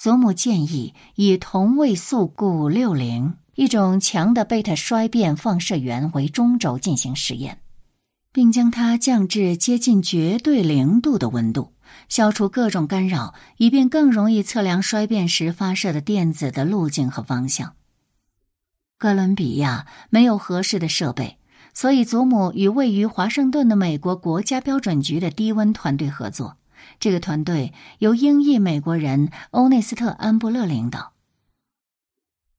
[0.00, 7.60] 祖母建议以同位素钴六零，一种强的贝塔衰变放射源为中轴进行实验，
[8.32, 11.74] 并将它降至接近绝对零度的温度，
[12.08, 17.74] 消除各种干扰，以便更容易测量衰变时发射的电子的路径和方向。
[18.96, 21.36] 哥伦比亚没有合适的设备，
[21.74, 26.56] 所以祖母与位于华盛顿的美国国家标准局的低温团队合作。
[27.00, 31.14] 这个团队由英裔美国人欧内斯特·安布勒领导。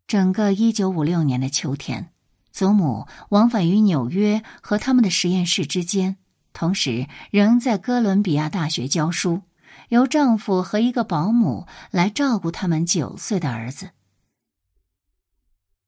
[0.07, 2.11] 整个一九五六年的秋天，
[2.51, 6.17] 祖母往返于纽约和他们的实验室之间，
[6.51, 9.43] 同时仍在哥伦比亚大学教书，
[9.89, 13.91] 由丈夫和一个保姆来照顾他们九岁的儿子。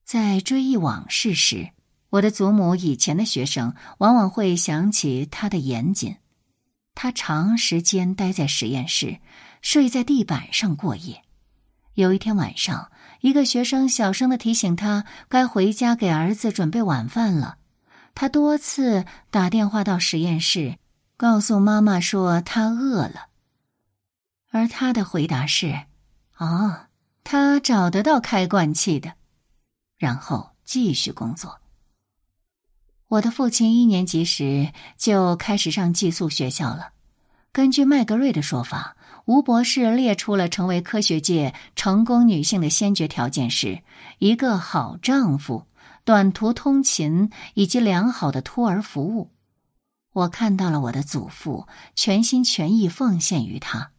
[0.05, 1.71] 在追忆往事时，
[2.11, 6.17] 我的祖母以前的学生往往会想起她的严谨。
[6.95, 9.19] 他长时间待在实验室，
[9.61, 11.23] 睡在地板上过夜。
[11.95, 17.57] 有一天晚上，一个学生小声的提醒他该回家给儿子准备晚饭了。
[18.15, 20.77] 他多次打电话到实验室，
[21.17, 23.27] 告诉妈妈说他饿了，
[24.51, 25.83] 而他的回答是
[26.37, 26.87] ：“哦，
[27.23, 29.13] 他找得到开罐器的。”
[29.97, 31.59] 然后继续工作。
[33.13, 36.93] 我的父亲一年级时就开始上寄宿学校了。
[37.51, 43.83] 根据麦格瑞的说法，吴博士列出了成为科学界成功女性的先决条件是
[44.17, 45.67] 一个好丈夫、
[46.03, 49.29] 短途通勤以及良好的托儿服务。
[50.13, 53.91] 我看到了我的祖父全心全意奉献于他。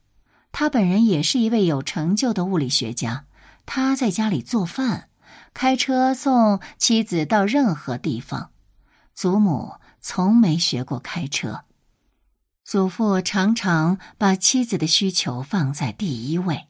[0.50, 3.26] 他本人也是一位有成就的物理学家。
[3.64, 5.08] 他在家里做饭，
[5.52, 8.50] 开车送妻子到任何地方。
[9.14, 11.64] 祖母从没学过开车，
[12.64, 16.66] 祖父常常把妻子的需求放在第一位，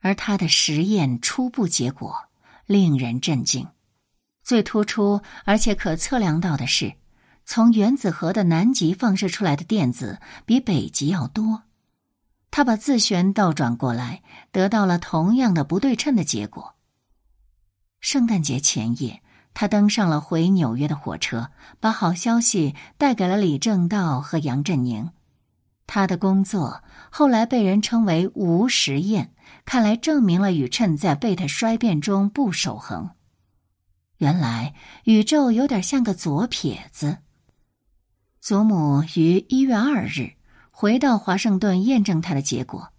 [0.00, 2.28] 而他的实验初步结果
[2.66, 3.66] 令人震惊。
[4.42, 6.94] 最突出而且可测量到的是，
[7.46, 11.62] 从原子核的南极放射出来的电子比北极要多。
[12.50, 14.22] 他把自旋倒转过来，
[14.52, 16.74] 得到了同样的不对称的结果。
[18.00, 19.22] 圣诞节前夜。
[19.58, 21.48] 他登上了回纽约的火车，
[21.80, 25.08] 把好消息带给了李政道和杨振宁。
[25.86, 29.32] 他的工作后来被人称为“无实验”，
[29.64, 33.12] 看来证明了宇称在贝塔衰变中不守恒。
[34.18, 34.74] 原来
[35.04, 37.16] 宇宙有点像个左撇子。
[38.42, 40.34] 祖母于一月二日
[40.70, 42.90] 回到华盛顿验证他的结果。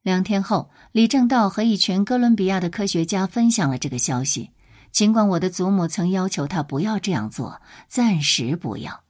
[0.00, 4.52] 两天后，李政道和一群哥伦比亚的科学家分享了这个消息。
[4.90, 9.02] 尽管我的祖母曾要求他不要这样做，暂时不要，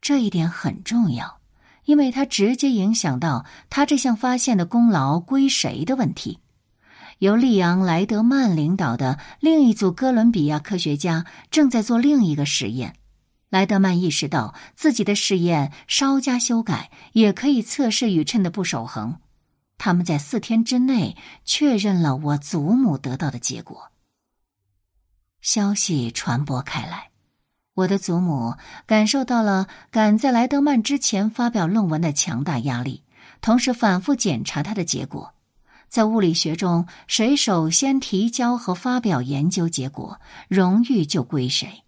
[0.00, 1.40] 这一点很重要，
[1.84, 6.38] 因为它直接影响到他这项发现的功劳归谁的问题。
[7.18, 12.94] 由利昂·莱德曼领导的另一组哥伦比亚科学家正在做另一个实验。
[13.50, 19.16] 莱德曼意识到自己的试验稍加修改也可以测试宇称的不守恒。
[19.76, 23.90] 他们在四天之内确认了我祖母得到的结果。
[25.42, 27.10] 消息传播开来，
[27.74, 28.56] 我的祖母
[28.86, 33.02] 感受到了赶在莱德曼之前发表论文的强大压力，
[33.40, 35.32] 同时反复检查他的结果。
[35.88, 41.84] 在物理学中，谁首先提交和发表研究结果，荣誉就归谁。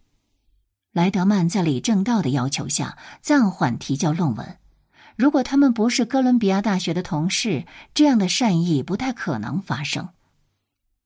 [0.93, 4.57] 莱德曼在李政道的要求下暂缓提交论文。
[5.15, 10.09] 如果他们不是哥伦比亚大学的同事，这样的善意不太可能发生。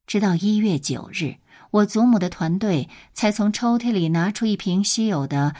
[0.06, 1.38] 直到一月九日。
[1.76, 5.54] 我祖母的团队才从抽屉里拿出一瓶稀有的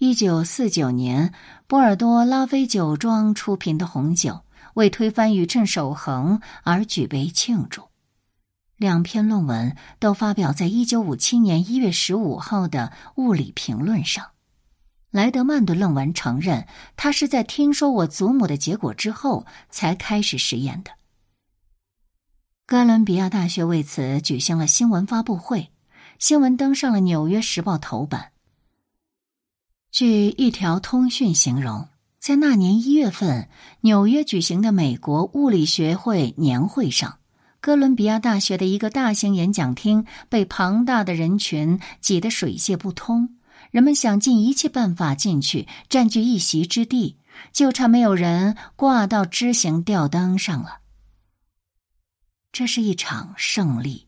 [0.00, 1.32] 1949年
[1.66, 4.42] 波尔多拉菲酒庄出品的红酒，
[4.74, 7.84] 为推翻宇称守恒而举杯庆祝。
[8.76, 14.26] 两篇论文都发表在1957年1月15号的《物理评论》上。
[15.10, 16.66] 莱德曼的论文承认，
[16.96, 20.90] 他是在听说我祖母的结果之后才开始实验的。
[22.68, 25.70] 哥伦比亚大学为此举行了新闻发布会，
[26.18, 28.32] 新闻登上了《纽约时报》头版。
[29.92, 31.86] 据一条通讯形容，
[32.18, 33.48] 在那年一月份
[33.82, 37.20] 纽约举行的美国物理学会年会上，
[37.60, 43.36] 哥伦比亚大学的一个大型演讲厅被庞大的人群挤得水泄不通，
[43.70, 47.16] 人们想尽一切办法进去占据一席之地，
[47.52, 50.80] 就差没有人挂到枝形吊灯上了。
[52.58, 54.06] 这是一场胜利，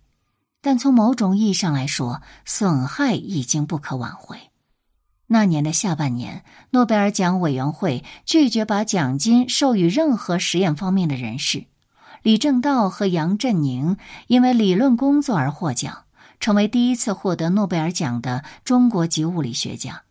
[0.62, 4.38] 但从某种意义上来说，损害已经不可挽回。
[5.26, 11.66] 那年的下半年，诺贝尔奖委员会拒绝把奖金授予任何实验方面的人士。
[12.22, 13.98] 李政道和杨振宁
[14.28, 16.06] 因为理论工作而获奖，
[16.40, 20.04] 成为第一次获得诺贝尔奖的中国籍物理学家。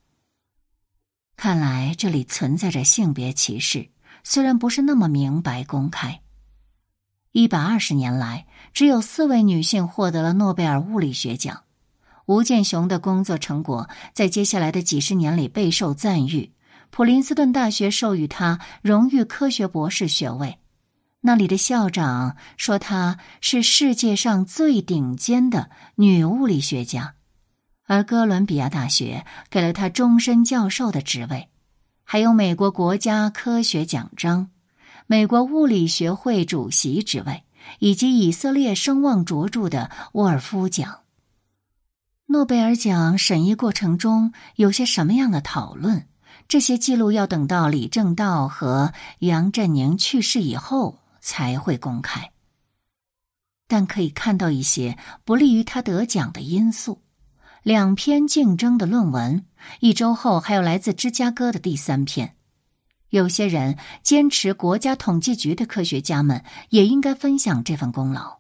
[1.36, 3.90] 看来这里存在着性别歧视，
[4.24, 6.22] 虽然不是那么明白公开。
[7.38, 11.66] 一百二十年来，只有四位女性获得了诺贝尔物理学奖。
[12.26, 16.52] 吴健雄的工作成果在接下来的几十年里备受赞誉，
[16.90, 20.58] 普林斯顿大学授予他荣誉科学博士学位。
[21.22, 27.14] 那里的校长说她是世界上最顶尖的女物理学家。
[27.86, 31.50] 而哥伦比亚大学给了他终身教授的职位，
[32.04, 34.50] 还有美国国家科学奖章、
[35.10, 37.46] 美国物理学会主席职位，
[37.80, 41.00] 以及以色列声望卓著的沃尔夫奖。
[42.26, 46.08] 诺贝尔奖审议过程中有些什么样的讨论？
[46.50, 52.32] 这些记录要等到李政道和杨振宁去世以后才会公开，
[53.68, 57.02] 但可以看到一些不利于他得奖的因素。
[57.64, 59.46] 两篇竞争的论文，
[59.80, 62.37] 一周后还有来自芝加哥的第三篇。
[63.10, 68.40] 有些人坚持，国家统计局的科学家们也应该分享这份功劳。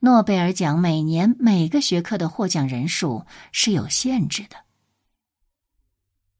[0.00, 4.56] 诺贝尔奖每年每个学科的获奖人数是有限制的。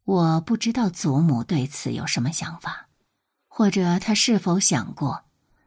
[0.04, 2.88] 我不知道祖母对此有什么想法，
[3.46, 5.24] 或者他是否想过，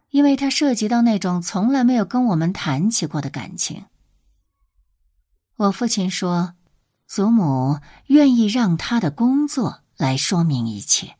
[0.09, 3.85] 因为他涉及到那种从来没有跟我们谈起过的感情。
[5.57, 6.55] 我父亲说
[7.05, 11.17] ：“祖母愿意让他的工作来说明一切。”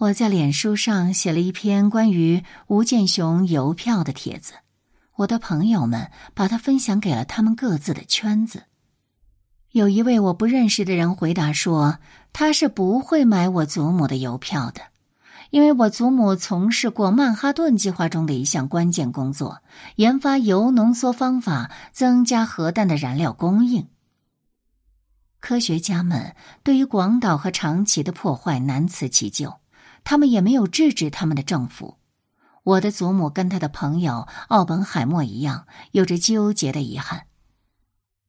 [0.00, 4.54] 我在脸书上写了一篇关于吴建雄邮票的帖子，
[5.14, 8.62] 我的朋友们把它分享给了他们各自的圈子。
[9.72, 11.98] 有一位我不认识的人回答说
[12.32, 14.80] ：“他是不会买我祖母的邮票的。”
[15.50, 19.58] 因为我祖母从事过曼哈顿计划中的一项关键工作，
[19.96, 23.86] 研发铀浓缩方法，增加核弹的燃料供应。
[25.40, 29.59] 科学家们对于广岛和长崎的破坏难辞其咎，
[30.10, 31.98] 他们也没有制止他们的政府。
[32.64, 37.26] 我的祖母跟他的朋友奥本海默一样，有着纠结的遗憾。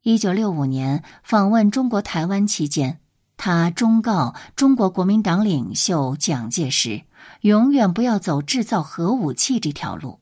[0.03, 2.99] 一九六五年访问中国台湾期间，
[3.35, 7.05] 他忠告中国国民党领袖蒋介石。
[7.41, 10.19] 永远不要走制造核武器这条路。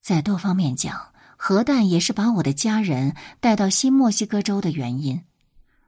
[0.00, 5.24] 在多方面讲，核弹也是把我的家人带到新墨西哥州的原因。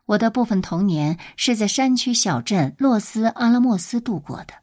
[0.09, 4.55] 我的部分童年是在山区小镇洛斯阿拉莫斯度过的。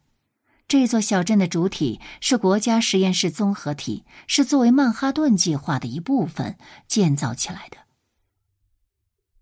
[0.68, 6.58] 这座小镇的主体是国家实验室综合体，是作为曼哈顿计划的一部分
[6.88, 7.78] 建造起来的。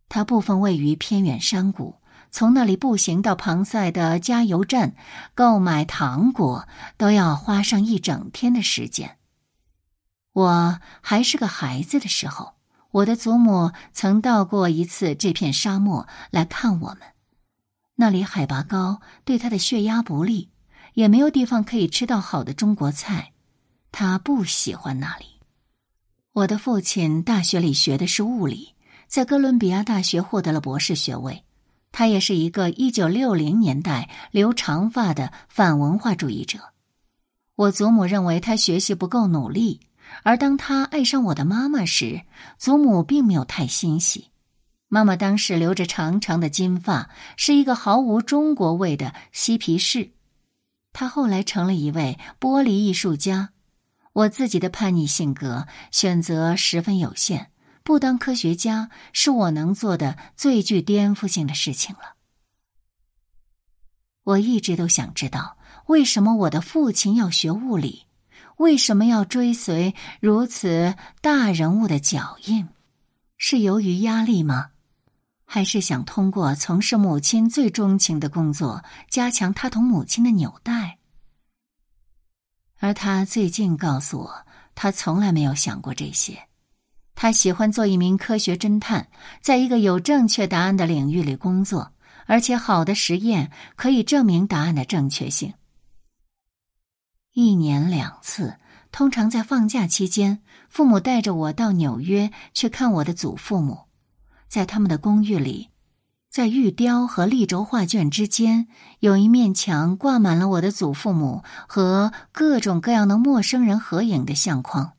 [0.09, 1.95] 它部分位于偏远山谷。
[2.29, 4.95] 从那里步行到庞塞的加油站，
[5.35, 6.67] 购买糖果
[6.97, 9.19] 都要花上一整天的时间。
[10.31, 12.55] 我还是个孩子的时候，
[12.93, 16.99] 我的祖母曾到过一次这片沙漠来看我们。
[17.95, 20.51] 那里海拔高，对他的血压不利，
[20.93, 23.31] 也没有地方可以吃到好的中国菜，
[23.91, 25.25] 他不喜欢那里。
[26.33, 28.75] 我的父亲大学里学的是物理，
[29.07, 31.43] 在哥伦比亚大学获得了博士学位。
[31.91, 36.59] 他也是一个一九六零年代留长发的反文化主义者。
[37.55, 39.79] 我祖母认为他学习不够努力，
[40.21, 42.21] 而当他爱上我的妈妈时，
[42.57, 44.29] 祖母并没有太欣喜。
[44.87, 50.11] 妈妈当时留着长长的金发，是一个毫无中国味的嬉皮士。
[50.91, 53.49] 他后来成了一位玻璃艺术家。
[54.13, 57.49] 我自己的叛逆性格选择十分有限。
[57.83, 62.13] 不当科学家是我能做的最具颠覆性的事情了。
[64.23, 68.05] 我一直都想知道，为什么我的父亲要学物理？
[68.63, 72.69] 为什么要追随如此大人物的脚印？
[73.37, 74.69] 是由于压力吗？
[75.43, 80.97] 还是想通过从事母亲最钟情的工作，加强他同母亲的纽带？
[82.79, 86.47] 而他最近告诉我，他从来没有想过这些。
[87.15, 89.09] 他喜欢做一名科学侦探，
[89.41, 91.91] 在一个有正确答案的领域里工作，
[92.27, 95.53] 而且好的实验可以证明答案的正确性。
[97.33, 98.57] 一年两次，
[98.91, 103.85] 通常在放假期间，父母带着我到纽约去看我的祖父母。
[104.47, 105.69] 在他们的公寓里，
[106.29, 108.67] 在玉雕和立轴画卷之间，
[108.99, 114.93] 有一面墙挂满了我的祖父母和各种各样的陌生人合影的相框。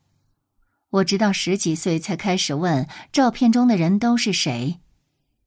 [0.90, 4.80] 我直到十几岁才开始问照片中的人都是谁。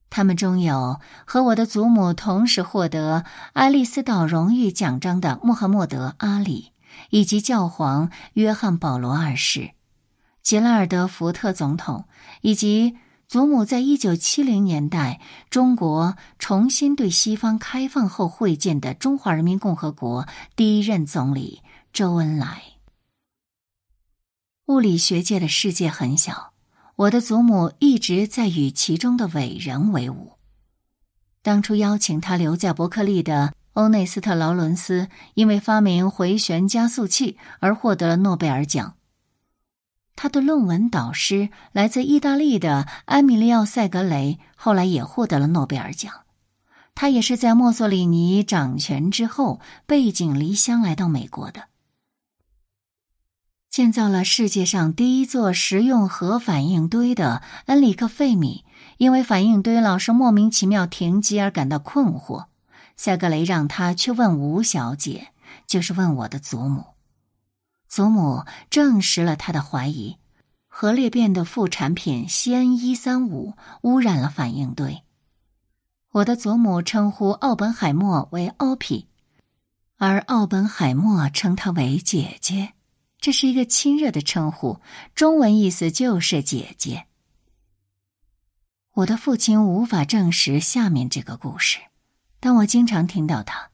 [0.09, 6.71] 他们中有和我的祖母同时获得爱丽丝岛荣誉奖章的穆罕默德·阿里，
[7.09, 9.71] 以及教皇约翰·保罗二世、
[10.41, 12.05] 杰拉尔德·福特总统，
[12.41, 12.95] 以及
[13.27, 21.61] 祖母在一九七零年代中国重新对西方开放后会见的中华人民共和国第一任总理
[21.91, 22.61] 周恩来。
[24.67, 26.53] 物理学界的世界很小。
[26.97, 30.31] 我的祖母一直在与其中的伟人为伍。
[31.43, 38.95] 当初邀请他留在伯克利的欧内斯特·劳伦斯，因为发明回旋加速器而获得了诺贝尔奖。
[40.15, 46.11] 他的论文导师来自意大利的埃米利奥·塞格雷，后来也获得了诺贝尔奖。
[46.95, 51.65] 他也是在墨索里尼掌权之后，背井离乡来到美国的。
[53.69, 58.65] 建造了世界上第一座实用核反应堆的恩里克·费米，
[58.97, 62.46] 因为反应堆老是莫名其妙停机而感到困惑。
[62.97, 65.29] 夏格雷让他去问吴小姐，
[65.67, 66.83] 就是问我的祖母。
[67.87, 70.17] 祖母证实了他的怀疑：
[70.67, 75.03] 核裂变的副产品氙一三五污染了反应堆。
[76.11, 79.07] 我的祖母称呼奥本海默为奥皮，
[79.97, 82.73] 而奥本海默称她为姐姐。
[83.19, 84.79] 这是一个亲热的称呼，
[85.13, 87.05] 中文意思就是姐姐。
[88.93, 91.79] 我的父亲无法证实下面这个故事，
[92.39, 93.69] 但我经常听到他。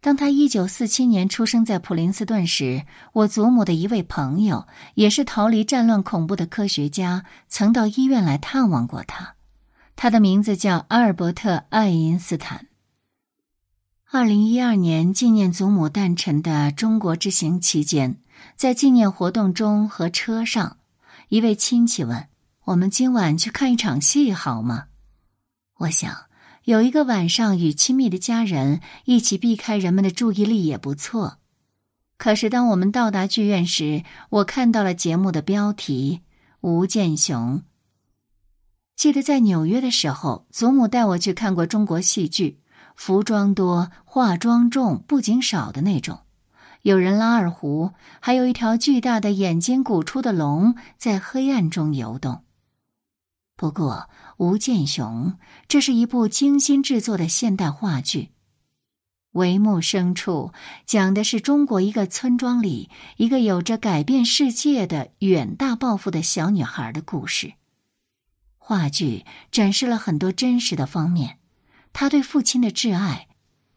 [0.00, 9.34] 当他一九四七年出生在普林斯顿时，我祖母的一位朋友，也是逃离战乱恐怖的科学家，曾到医院来探望过他。
[9.96, 12.66] 他的名字叫阿尔伯特·爱因斯坦。
[14.10, 18.18] 二零一二年纪念祖母诞辰的中国之行期间。
[18.54, 20.76] 在纪念活动中和车上，
[21.28, 22.28] 一位亲戚问
[22.66, 24.86] ：“我们今晚去看一场戏好吗？”
[25.78, 26.16] 我想
[26.68, 31.38] 有一个晚上与亲密的家人一起避开人们的注意力也不错。
[32.18, 36.20] 可是当我们到达剧院时，我看到了节目的标题
[36.60, 37.60] 《吴建雄》。
[38.96, 42.60] 记得在纽约的时候，祖母带我去看过中国戏剧，
[42.94, 46.18] 服装多、化妆重、布景少的那种。
[46.82, 52.44] 有人拉二胡，还有一条巨大的眼睛鼓出的龙在黑暗中游动。
[53.56, 54.08] 不过，
[54.38, 55.36] 吴建雄，
[55.68, 58.30] 这是一部精心制作的现代话剧。
[59.32, 60.52] 帷幕深处
[60.86, 67.52] 讲的是中国一个村庄里一个有着改变世界的远大抱负的小女孩的故事。
[68.56, 71.38] 话剧展示了很多真实的方面，
[71.92, 73.26] 她对父亲的挚爱。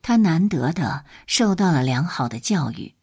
[0.03, 2.95] 他难得的受到了良好的教育，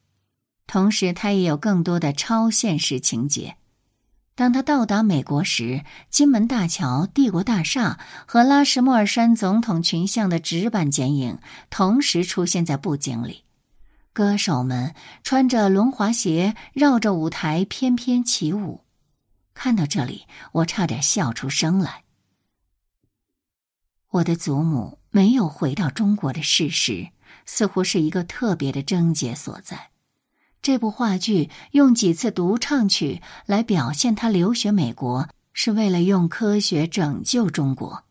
[0.67, 3.57] 同时他也有更多的超现实情节。
[4.39, 11.41] 当他到达美国时，金门大桥、帝国大厦和拉什莫尔山总统群像的纸板剪影
[11.71, 13.43] 同时出现在布景里，
[14.13, 18.85] 歌手们穿着轮滑鞋绕着舞台翩翩起舞。
[19.55, 22.05] 看到这里，我差点笑出声来。
[24.11, 25.01] 我的祖母。
[25.11, 27.09] 没有回到中国的事实，
[27.47, 29.89] 似乎是一个特别的症结所在。
[30.61, 38.05] 这部话剧用几次独唱曲来表现他留学美国是为了用科学拯救中国。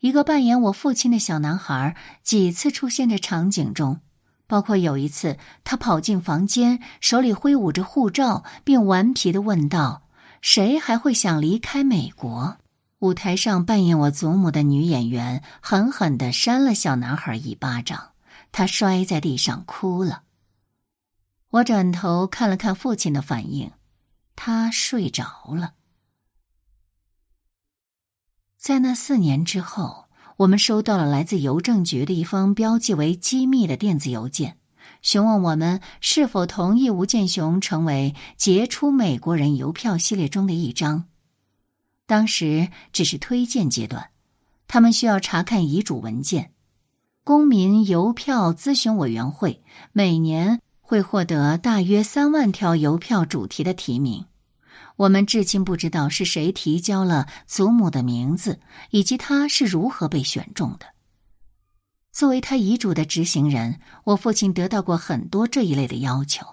[0.00, 4.00] 一个扮演我父亲的小男孩几次出现在场景中，
[4.46, 10.04] 包括有一次他跑进房间，手里挥舞着护照，并顽皮的问道
[10.40, 12.56] ：“谁还会想离开美国？”
[13.00, 18.10] 舞台上扮演我祖母的女演员狠狠的扇了小男孩一巴掌，
[18.52, 20.22] 他摔在地上哭了。
[21.50, 23.72] 我转头看了看父亲的反应，
[24.36, 25.74] 他睡着了。
[28.56, 30.04] 在那四年之后，
[30.36, 34.58] 我们收到了来自邮政局的一封标记为机密的电子邮件，
[35.02, 41.06] 询问我们是否同意吴建雄成为杰出美国人邮票系列中的一张。
[42.06, 44.10] 当时只是推荐阶段，
[44.68, 46.52] 他们需要查看遗嘱文件。
[47.24, 50.60] 公民邮票咨询委员会每年
[50.90, 54.26] 会获得大约三万条邮票主题的提名。
[54.96, 58.58] 我们至今不知道是谁提交了祖母的名字，
[58.90, 60.86] 以及他是如何被选中的。
[62.10, 66.44] 作为他遗嘱的执行人，我父亲得到过很多这一类的要求，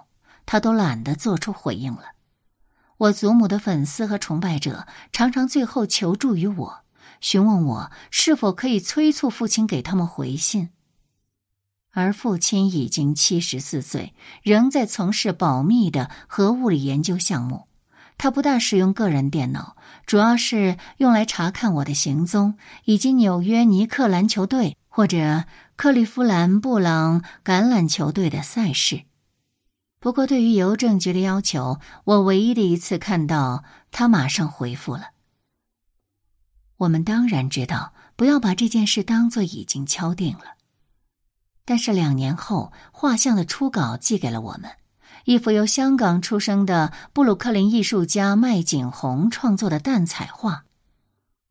[0.46, 2.04] 他都懒得做出回应了。
[2.98, 6.82] 我祖母的粉丝和崇拜者常常最后求助于我，
[7.22, 10.70] 询问我是否可以催促父亲给他们回信。
[12.00, 14.14] 而父亲已经七十四岁，
[14.44, 17.66] 仍在从事保密的核物理研究项目，
[18.20, 19.76] 他不大使用个人电脑，
[20.06, 29.02] 主要是用来查看我的行踪以及纽约尼克篮球队或者克利夫兰布朗橄榄球队的赛事。
[30.00, 35.08] 不过，对于邮政局的要求，我唯一的一次看到他马上回复了。
[36.78, 40.57] 我们当然知道，不要把这件事当做已经敲定了。
[41.68, 44.72] 但是两年后，画像的初稿寄给了我们。
[45.26, 50.64] 一幅由香港出生的布鲁克林艺术家麦景红创作的淡彩画。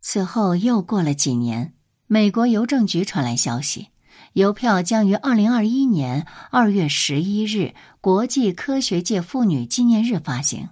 [0.01, 1.75] 此后又过了几年，
[2.07, 3.89] 美国邮政局传来消息，
[4.33, 10.71] 邮票将于二零二一年二月十一日国际科学界妇女纪念日发行，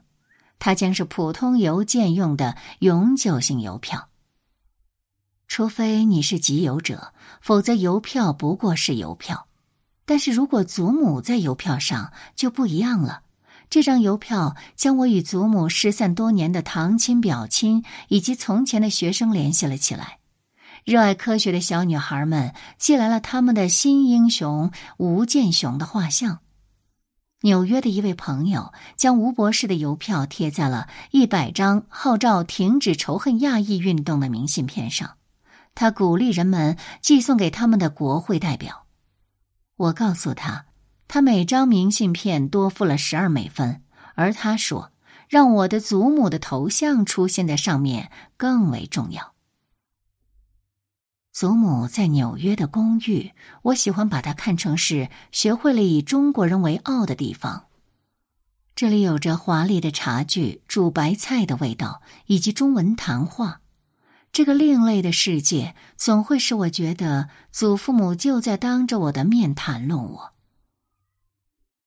[0.58, 4.08] 它将是普通邮件用的永久性邮票。
[5.46, 9.46] 除非你是集邮者，否则邮票不过是邮票。
[10.04, 13.22] 但是如果祖母在邮票上就不一样了。
[13.70, 20.18] 这张邮票将我与祖母失散多年的堂亲、表亲以及从前的学生联系了起来。
[20.84, 26.40] 热爱科学的小女孩们寄来了他们的新英雄吴健雄的画像。
[27.40, 35.16] 纽约的一位朋友将吴博士的邮票贴在了一百张号召停止仇恨亚裔运动的明信片上，
[35.74, 38.86] 他鼓励人们寄送给他们的国会代表。
[39.76, 40.66] 我告诉他，
[41.08, 43.82] 他每张明信片多付了十二美分，
[44.14, 44.92] 而他说
[45.28, 49.32] 让我的祖母的头像出现在上面更为重要。
[51.32, 57.66] 祖母在纽约的公寓，我喜欢把它看成是学会了以中国人为傲的地方。
[58.76, 63.60] 这里有着华丽的茶具、煮白菜的味道，以及中文谈话。
[64.34, 70.32] 这个另类的世界总会使我觉得祖父母就在当着我的面谈论我。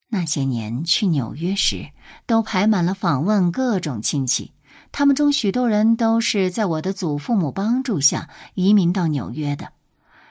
[0.08, 1.90] 那些年去纽约时，
[2.24, 4.54] 都排满了访问各种亲戚，
[4.92, 9.72] 他们中许多人都是在我的祖父母帮助下移民到纽约的，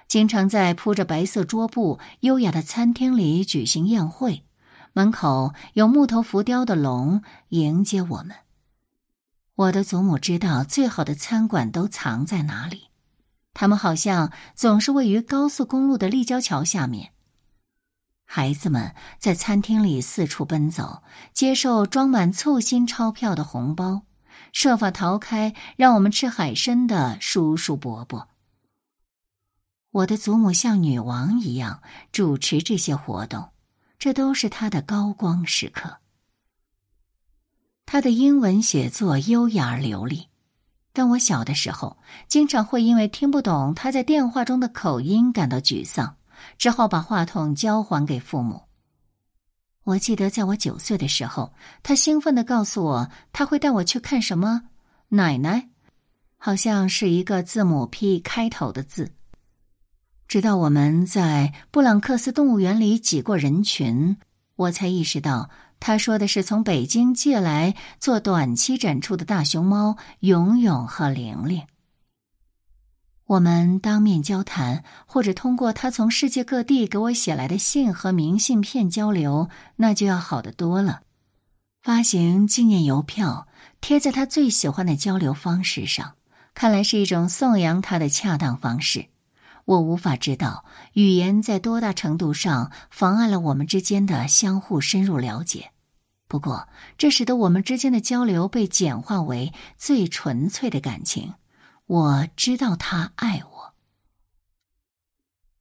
[0.07, 4.43] 经常在铺着白色桌布、优雅的餐厅里举行宴会，
[4.93, 8.35] 门口有木头浮雕的龙迎接我们。
[9.57, 12.91] 我的祖母知道最好的餐馆都藏在哪里，
[13.55, 17.11] 他们好像总是位于高速公路的立交桥下面。
[18.23, 21.01] 孩子们在餐厅里四处奔走，
[21.33, 24.03] 接受装满簇新钞票的红包，
[24.53, 28.29] 设法逃开让我们吃海参的叔叔伯伯。
[29.89, 33.49] 我的祖母像女王一样主持这些活动，
[33.97, 35.97] 这都是她的高光时刻。
[37.89, 40.27] 他的英文写作优雅而流利，
[40.91, 41.97] 但我小的时候
[42.27, 46.17] 经常会因为听不懂他在电话中的口音感到沮丧，
[46.57, 48.63] 只好把话筒交还给父母。
[49.85, 54.63] 我记得在我九岁的时候，他兴奋的告诉我他会带我去看什么
[55.07, 55.69] 奶奶，
[56.35, 59.13] 好像是一个字母 P 开头的字。
[60.27, 64.17] 直到我们在布朗克斯动物园里挤过人群，
[64.57, 65.49] 我才意识到。
[65.79, 71.63] 他说的是从北京借来做短期展出的大熊猫勇勇和玲玲。
[73.25, 81.01] 我们当面交谈，或者通过他从世界各地给我写来的信和明信片交流，那就要好得多了。
[81.81, 83.47] 发行纪念邮票，
[83.81, 86.15] 贴在他最喜欢的交流方式上，
[86.53, 89.07] 看来是一种颂扬他的恰当方式。
[89.67, 95.71] 我无法知道语言在多大程度上妨碍了我们之间的相互深入了解，
[96.29, 101.33] 不过这使得我们之间的交流被简化为最纯粹的感情。
[101.85, 103.73] 我知道他爱我。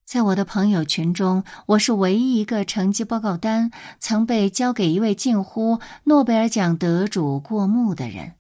[0.05, 8.35] 在我的朋友群中，我是唯一一个成绩报告单曾被交给一位近乎诺贝尔奖得主过目的人。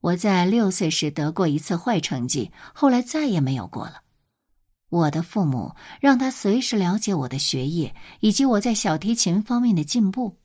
[0.00, 4.00] 我在六岁时得过一次坏成绩，后来再也没有过了。
[4.96, 10.38] 我的父母让他随时了解我的学业以及我在小提琴方面的进步。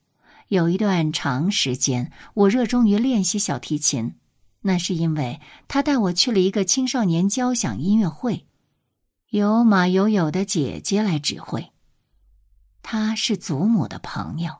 [0.49, 4.15] 有一段长时间，我热衷于练习小提琴，
[4.59, 8.45] 那是因为他带我去了一个青少年交响音乐会，
[9.29, 11.71] 由马友友的姐姐来指挥。
[12.83, 14.57] 他是祖母的朋友。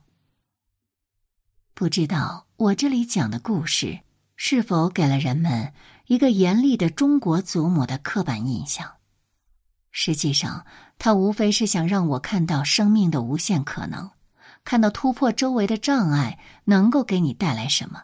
[1.74, 4.00] 不知道我这里讲的故事
[4.38, 5.74] 是否给了人们
[6.06, 8.90] 一个严厉的中国祖母的刻板印象？
[9.92, 10.66] 实际上，
[10.98, 14.12] 他无非是想让我看到生命的无限可能，
[14.64, 18.04] 看到突破周围的障碍能够给你带来什么。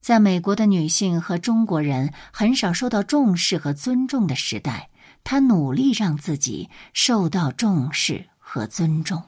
[0.00, 4.90] 在美国的女性和中国人很少受到重视和尊重的时代，
[5.24, 9.22] 他努力让自己受到重视和尊重。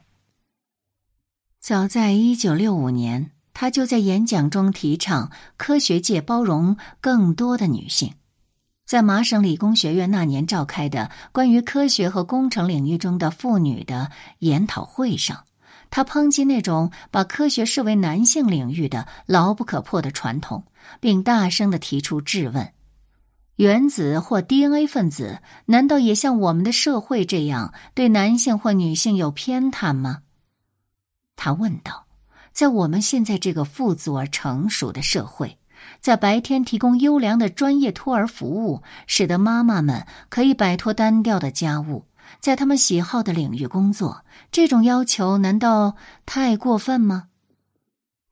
[1.61, 8.15] 早在一九六五年，他就在演讲中提倡科学界包容更多的女性。
[8.87, 15.44] 在麻省理工学院那年召开的关于科学和工程领域中的妇女的研讨会上，
[15.90, 20.62] 他抨击那种把科学视为男性领域的牢不可破的传统，
[21.01, 22.72] 并大声的提出质问：
[23.57, 30.22] 原子或 DNA 分子难道也像我们的社会这样对男性或女性有偏袒吗？
[31.35, 32.07] 他问道
[32.55, 35.59] ：“在我们现在这个富足而成熟的社会。”
[36.07, 42.05] 在白天提供优良的专业托儿服务，使得妈妈们可以摆脱单调的家务，
[42.38, 44.25] 在他们喜好的领域工作。
[44.53, 47.25] 这种要求难道太过分吗？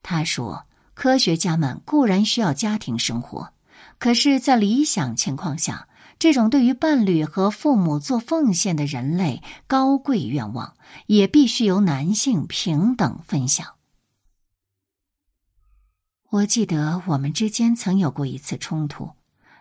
[0.01, 3.49] 他说：“科学家们固然需要家庭生活，
[3.99, 10.75] 可是，在理想情况下，这种对于伴侣和父母做奉献的人类高贵愿望，
[11.07, 13.67] 也必须由男性平等分享。”
[16.31, 19.11] 我记得我们之间曾有过一次冲突，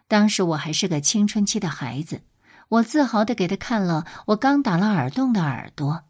[0.08, 2.22] 当时我还是个青春期的孩子，
[2.68, 6.04] 我自豪的给他看了我刚打了耳洞的耳朵，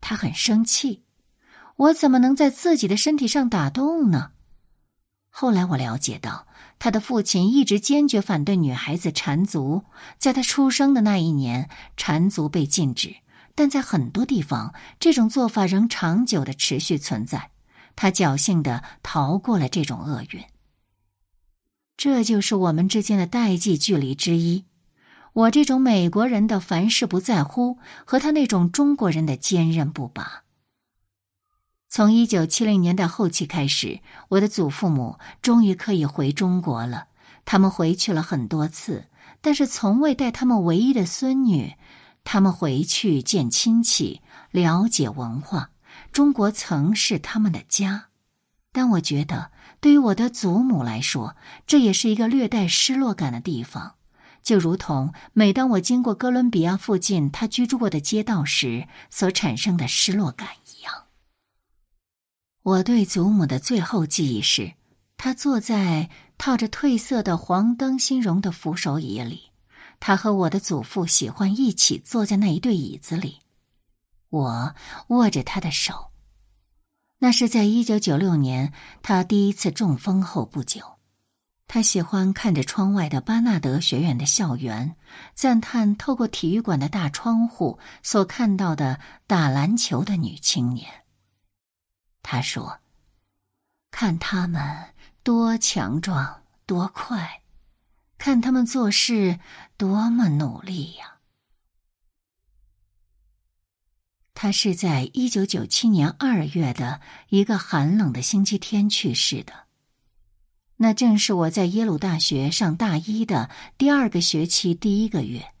[0.00, 1.02] 他很生气，
[1.76, 4.32] 我怎么能在自己的身体上打洞呢？
[5.30, 6.46] 后来我了解到，
[6.78, 9.84] 他的父亲一直坚决反对女孩子缠足，
[10.18, 13.16] 在他出生的那一年，缠足被禁止，
[13.54, 17.50] 但在很多地方，这种做法仍长久的持续存在。
[17.96, 20.44] 他侥幸的逃过了这种厄运。
[21.96, 24.66] 这就是我们之间的代际距离之一。
[25.32, 30.44] 我这种美国人的凡事不在乎，和他那种中国人的坚韧不拔。
[31.88, 37.08] 从一九七零年代后期开始，我的祖父母终于可以回中国了。
[37.44, 39.06] 他们回去了很多次，
[39.40, 41.74] 但是从未带他们唯一的孙女。
[42.24, 45.70] 他们回去见亲戚，了解文化。
[46.16, 48.06] 中国曾是他们的家，
[48.72, 49.50] 但我觉得
[49.82, 53.96] 对于我的祖母来说，这也是一个略带失落感的地方，
[54.42, 61.04] 就如同每当我经过哥伦比亚附近他居住过的街道时所产生的失落感一样。
[62.62, 64.72] 我对祖母的最后记忆是，
[65.18, 69.50] 她坐在套着褪色的黄灯芯绒的扶手椅里，
[70.00, 73.40] 她和我的祖父喜欢一起坐在那一对椅子里。
[74.30, 74.74] 我
[75.08, 76.10] 握着他的手，
[77.18, 80.96] 那是在一九九六年他第一次中风后不久。
[81.68, 84.94] 他喜欢看着窗外的巴纳德学院的校园，
[85.34, 90.88] 赞叹透过体育馆的大窗户所看到的打篮球的女青年。
[92.22, 92.78] 他说
[93.90, 97.42] ：“看他们多强壮，多快；
[98.16, 99.40] 看他们做事
[99.76, 101.14] 多么努力呀。”
[104.38, 109.64] 他是在一九九七年二月的一个寒冷的星期天去世的。
[110.76, 115.54] 那正是我在耶鲁大学上大一的第二个学期第一个月。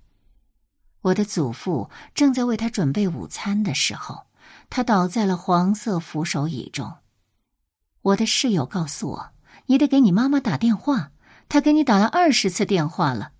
[1.00, 4.26] 我的祖父正在为他准备午餐的时候，
[4.68, 6.96] 他倒在了黄色扶手椅中。
[8.02, 9.30] 我的室友告诉我
[9.66, 11.12] ：“你得给你妈妈打电话，
[11.48, 13.32] 他给你打了二十次电话了。”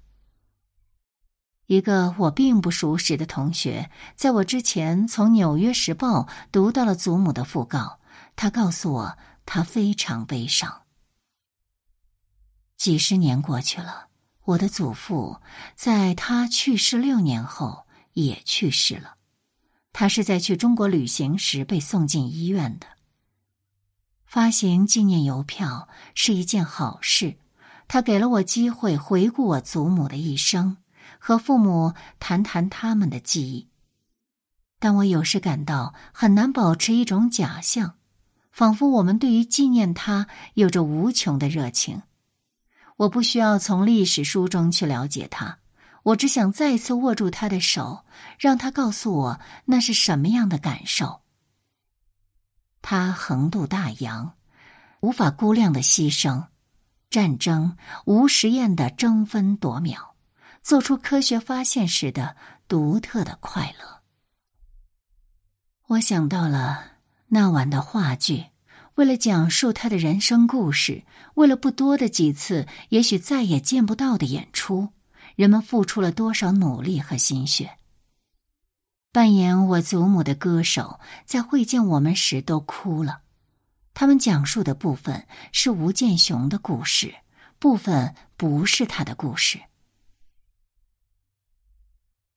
[1.66, 7.98] 一个我并不熟识的同学，在我之前从《纽约时报》读到了祖母的讣告。
[8.36, 10.82] 他告诉我，他非常悲伤。
[12.76, 14.08] 几十年过去了，
[14.44, 15.40] 我的祖父
[15.74, 19.14] 在他去世六年后也去世了。
[19.92, 22.86] 他是在去中国旅行时被送进医院的。
[24.26, 27.38] 发行纪念邮票是一件好事，
[27.88, 30.76] 他给了我机会回顾我祖母的一生。
[31.26, 33.68] 和父母谈谈他们的记忆，
[34.78, 37.96] 但我有时感到很难保持一种假象，
[38.52, 42.02] 仿佛我们对于纪念他有着无穷的热情。
[42.98, 45.58] 我不需要从历史书中去了解他，
[46.04, 48.04] 我只想再次握住他的手，
[48.38, 51.22] 让他告诉我那是什么样的感受。
[52.82, 54.34] 他横渡大洋，
[55.00, 56.46] 无法估量的牺牲，
[57.10, 60.14] 战争无实验的争分夺秒。
[60.66, 62.34] 做出科学发现时的
[62.66, 64.02] 独特的快乐。
[65.86, 66.94] 我想到了
[67.28, 68.46] 那晚的话剧，
[68.96, 74.88] 为了讲述他的人生故事，为了不多的几次，也许再也见不到的演出，
[75.36, 77.76] 人们付出了多少努力和心血。
[79.12, 83.20] 扮演我祖母的歌手在会见我们时都哭了。
[83.94, 87.14] 他们讲述的部分是吴建雄的故事，
[87.60, 89.60] 部分不是他的故事。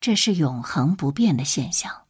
[0.02, 2.04] 这是永恒不变的现象，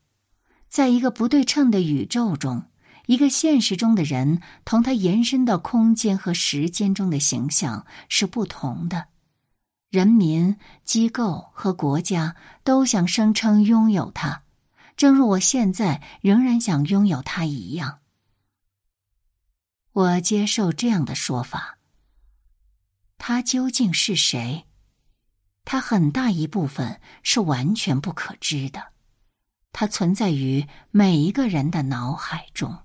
[0.68, 2.66] 在一个不对称的宇宙中，
[3.08, 9.08] 一个现实中的人同他延伸到空间和时间中的形象是不同的。
[9.90, 14.44] 人民、机构和国家都想声称拥有它，
[14.96, 18.00] 正如我现在仍然想拥有它一样。
[19.92, 21.80] 我接受这样的说法。
[23.18, 24.69] 他究竟是谁？
[25.72, 28.88] 它很大一部分是完全不可知的，
[29.72, 32.80] 它存在于每一个人的脑海中。